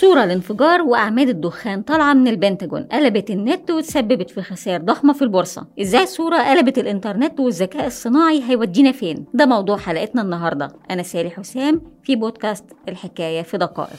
صورة 0.00 0.24
لانفجار 0.24 0.82
وأعمال 0.82 1.28
الدخان 1.28 1.82
طالعة 1.82 2.14
من 2.14 2.28
البنتاجون. 2.28 2.82
قلبت 2.82 3.30
النت 3.30 3.70
وتسببت 3.70 4.30
في 4.30 4.42
خسائر 4.42 4.80
ضخمة 4.80 5.12
في 5.12 5.22
البورصة. 5.22 5.66
إزاي 5.80 6.06
صورة 6.06 6.36
قلبت 6.36 6.78
الإنترنت 6.78 7.40
والذكاء 7.40 7.86
الصناعي 7.86 8.42
هيودينا 8.48 8.92
فين؟ 8.92 9.24
ده 9.34 9.46
موضوع 9.46 9.76
حلقتنا 9.76 10.22
النهاردة. 10.22 10.68
أنا 10.90 11.02
سالي 11.02 11.30
حسام 11.30 11.82
في 12.04 12.16
بودكاست 12.16 12.64
الحكاية 12.88 13.42
في 13.42 13.58
دقائق. 13.58 13.96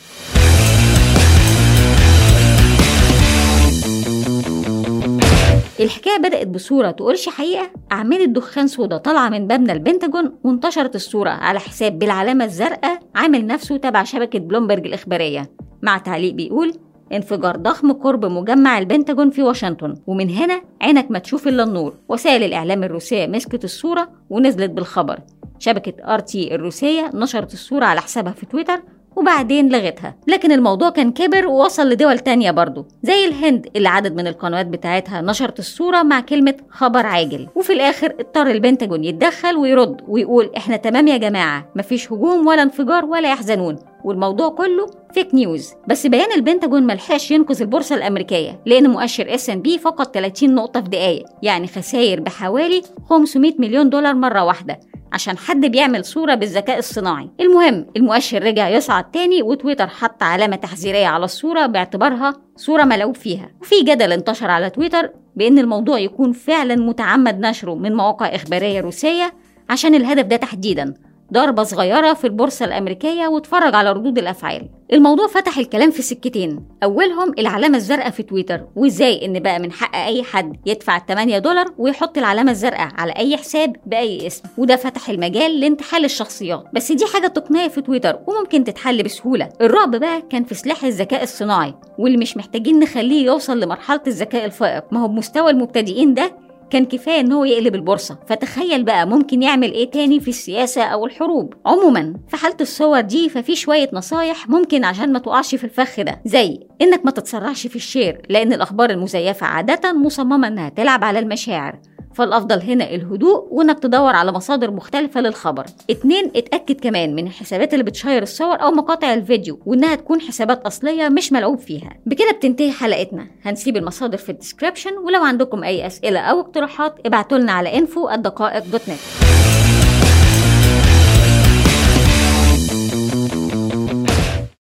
الحكاية 5.79 6.17
بدأت 6.19 6.47
بصورة 6.47 6.91
تقولش 6.91 7.29
حقيقة. 7.29 7.69
أعمال 7.91 8.21
الدخان 8.21 8.67
سودا 8.67 8.97
طالعة 8.97 9.29
من 9.29 9.43
مبنى 9.43 9.71
البنتاجون 9.71 10.39
وانتشرت 10.43 10.95
الصورة 10.95 11.29
على 11.29 11.59
حساب 11.59 11.99
بالعلامة 11.99 12.45
الزرقاء 12.45 12.99
عامل 13.15 13.47
نفسه 13.47 13.77
تبع 13.77 14.03
شبكة 14.03 14.39
بلومبرج 14.39 14.85
الإخبارية. 14.85 15.68
مع 15.81 15.97
تعليق 15.97 16.33
بيقول 16.33 16.73
انفجار 17.13 17.57
ضخم 17.57 17.91
قرب 17.91 18.25
مجمع 18.25 18.77
البنتاجون 18.77 19.29
في 19.29 19.43
واشنطن 19.43 19.95
ومن 20.07 20.29
هنا 20.29 20.61
عينك 20.81 21.11
ما 21.11 21.19
تشوف 21.19 21.47
إلا 21.47 21.63
النور. 21.63 21.93
وسائل 22.09 22.43
الإعلام 22.43 22.83
الروسية 22.83 23.27
مسكت 23.27 23.63
الصورة 23.63 24.09
ونزلت 24.29 24.71
بالخبر. 24.71 25.19
شبكة 25.59 26.13
RT 26.13 26.55
الروسية 26.55 27.11
نشرت 27.13 27.53
الصورة 27.53 27.85
على 27.85 28.01
حسابها 28.01 28.31
في 28.31 28.45
تويتر 28.45 28.81
وبعدين 29.15 29.69
لغتها. 29.69 30.15
لكن 30.27 30.51
الموضوع 30.51 30.89
كان 30.89 31.11
كبر 31.11 31.47
ووصل 31.47 31.89
لدول 31.89 32.19
تانية 32.19 32.51
برضه 32.51 32.85
زي 33.03 33.25
الهند 33.25 33.67
اللي 33.75 33.89
عدد 33.89 34.15
من 34.15 34.27
القنوات 34.27 34.65
بتاعتها 34.65 35.21
نشرت 35.21 35.59
الصورة 35.59 36.03
مع 36.03 36.19
كلمة 36.19 36.55
خبر 36.69 37.05
عاجل. 37.05 37.47
وفي 37.55 37.73
الآخر 37.73 38.15
اضطر 38.19 38.47
البنتاجون 38.47 39.03
يتدخل 39.03 39.57
ويرد 39.57 40.01
ويقول 40.07 40.51
إحنا 40.57 40.77
تمام 40.77 41.07
يا 41.07 41.17
جماعة 41.17 41.71
مفيش 41.75 42.11
هجوم 42.11 42.47
ولا 42.47 42.63
انفجار 42.63 43.05
ولا 43.05 43.31
يحزنون. 43.31 43.75
والموضوع 44.03 44.49
كله 44.49 44.85
fake 45.13 45.33
news 45.33 45.73
بس 45.87 46.07
بيان 46.07 46.31
البنتاجون 46.35 46.83
ملحقش 46.83 47.31
ينقذ 47.31 47.61
البورصة 47.61 47.95
الأمريكية 47.95 48.61
لأن 48.65 48.89
مؤشر 48.89 49.33
S&P 49.35 49.77
فقد 49.77 50.05
30 50.05 50.55
نقطة 50.55 50.81
في 50.81 50.89
دقائق 50.89 51.25
يعني 51.41 51.67
خسائر 51.67 52.19
بحوالي 52.19 52.81
500 53.09 53.53
مليون 53.59 53.89
دولار 53.89 54.13
مرة 54.15 54.43
واحدة 54.43 54.79
عشان 55.13 55.37
حد 55.37 55.65
بيعمل 55.65 56.05
صورة 56.05 56.35
بالذكاء 56.35 56.77
الصناعي. 56.79 57.29
المهم 57.39 57.85
المؤشر 57.97 58.43
رجع 58.43 58.69
يصعد 58.69 59.11
تاني 59.11 59.41
وتويتر 59.41 59.87
حط 59.87 60.23
علامة 60.23 60.55
تحذيرية 60.55 61.07
على 61.07 61.25
الصورة 61.25 61.65
باعتبارها 61.65 62.33
صورة 62.55 62.83
ملعوب 62.83 63.15
فيها. 63.15 63.49
وفي 63.61 63.75
جدل 63.81 64.11
انتشر 64.11 64.51
على 64.51 64.69
تويتر 64.69 65.09
بأن 65.35 65.59
الموضوع 65.59 65.99
يكون 65.99 66.31
فعلا 66.31 66.75
متعمد 66.75 67.39
نشره 67.39 67.75
من 67.75 67.95
مواقع 67.95 68.25
إخبارية 68.35 68.81
روسية 68.81 69.33
عشان 69.69 69.95
الهدف 69.95 70.25
ده 70.25 70.35
تحديدا. 70.35 70.93
ضربة 71.33 71.63
صغيرة 71.63 72.13
في 72.13 72.27
البورصة 72.27 72.65
الأمريكية 72.65 73.27
واتفرج 73.27 73.75
على 73.75 73.91
ردود 73.91 74.17
الأفعال. 74.17 74.69
الموضوع 74.93 75.27
فتح 75.27 75.57
الكلام 75.57 75.91
في 75.91 76.01
سكتين. 76.01 76.65
أولهم 76.83 77.33
العلامة 77.39 77.77
الزرقاء 77.77 78.09
في 78.09 78.23
تويتر 78.23 78.61
وإزاي 78.75 79.25
إن 79.25 79.39
بقى 79.39 79.59
من 79.59 79.71
حق 79.71 79.95
أي 79.95 80.23
حد 80.23 80.55
يدفع 80.65 80.99
8 80.99 81.37
دولار 81.39 81.65
ويحط 81.77 82.17
العلامة 82.17 82.51
الزرقاء 82.51 82.89
على 82.97 83.11
أي 83.11 83.37
حساب 83.37 83.75
بأي 83.85 84.27
اسم. 84.27 84.43
وده 84.57 84.75
فتح 84.75 85.09
المجال 85.09 85.59
لانتحال 85.59 86.05
الشخصيات. 86.05 86.63
بس 86.73 86.91
دي 86.91 87.05
حاجة 87.13 87.27
تقنية 87.27 87.67
في 87.67 87.81
تويتر 87.81 88.19
وممكن 88.27 88.63
تتحل 88.63 89.03
بسهولة. 89.03 89.49
الرعب 89.61 89.95
بقى 89.95 90.21
كان 90.29 90.43
في 90.43 90.55
سلاح 90.55 90.83
الذكاء 90.83 91.23
الصناعي 91.23 91.73
واللي 91.97 92.17
مش 92.17 92.37
محتاجين 92.37 92.79
نخليه 92.79 93.25
يوصل 93.25 93.59
لمرحلة 93.59 94.01
الذكاء 94.07 94.45
الفائق. 94.45 94.83
ما 94.91 95.03
هو 95.03 95.07
بمستوى 95.07 95.51
المبتدئين 95.51 96.13
ده 96.13 96.48
كان 96.71 96.85
كفاية 96.85 97.19
إن 97.19 97.31
هو 97.31 97.45
يقلب 97.45 97.75
البورصة. 97.75 98.17
فتخيل 98.27 98.83
بقى 98.83 99.07
ممكن 99.07 99.43
يعمل 99.43 99.71
إيه 99.71 99.91
تاني 99.91 100.19
في 100.19 100.27
السياسة 100.27 100.83
أو 100.83 101.05
الحروب. 101.05 101.53
عموما 101.65 102.13
في 102.27 102.37
حالة 102.37 102.55
الصور 102.61 103.01
دي 103.01 103.29
ففي 103.29 103.55
شوية 103.55 103.89
نصايح 103.93 104.49
ممكن 104.49 104.83
عشان 104.83 105.13
ما 105.13 105.19
تقعش 105.19 105.55
في 105.55 105.63
الفخ 105.63 106.01
ده. 106.01 106.21
زي 106.25 106.59
إنك 106.81 107.05
ما 107.05 107.11
تتسرعش 107.11 107.67
في 107.67 107.75
الشير 107.75 108.21
لأن 108.29 108.53
الأخبار 108.53 108.89
المزيفة 108.89 109.45
عادة 109.47 109.93
مصممة 109.93 110.47
إنها 110.47 110.69
تلعب 110.69 111.03
على 111.03 111.19
المشاعر. 111.19 111.79
فالأفضل 112.19 112.61
هنا 112.61 112.95
الهدوء 112.95 113.47
وإنك 113.51 113.79
تدور 113.79 114.15
على 114.15 114.31
مصادر 114.31 114.71
مختلفة 114.71 115.21
للخبر. 115.21 115.65
اتنين 115.89 116.31
اتأكد 116.35 116.79
كمان 116.79 117.15
من 117.15 117.27
الحسابات 117.27 117.73
اللي 117.73 117.83
بتشير 117.83 118.23
الصور 118.23 118.61
أو 118.61 118.71
مقاطع 118.71 119.13
الفيديو 119.13 119.59
وإنها 119.65 119.95
تكون 119.95 120.21
حسابات 120.21 120.65
أصلية 120.65 121.09
مش 121.09 121.31
ملعوب 121.31 121.59
فيها. 121.59 121.89
بكده 122.05 122.31
بتنتهي 122.31 122.71
حلقتنا. 122.71 123.27
هنسيب 123.43 123.77
المصادر 123.77 124.17
في 124.17 124.29
الديسكريبشن 124.29 124.97
ولو 124.97 125.23
عندكم 125.23 125.63
أي 125.63 125.87
أسئلة 125.87 126.19
أو 126.19 126.39
اقتراحات 126.39 126.95
ابعتولنا 127.05 127.51
على 127.51 127.71
info 127.71 128.11
الدقائق 128.13 128.63
دوت 128.71 128.81
نت 128.89 128.99